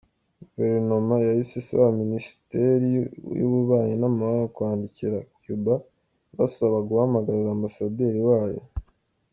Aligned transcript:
Guverinoma 0.41 1.15
yahise 1.27 1.53
isaba 1.61 1.87
Minisiteri 2.01 2.87
y’ububanyi 3.39 3.95
n’amahanga 3.99 4.51
kwandikira 4.55 5.17
Cuba 5.41 5.73
ibasaba 6.31 6.77
guhamagaza 6.89 7.47
Ambasaderi 7.51 8.21
wayo. 8.29 8.61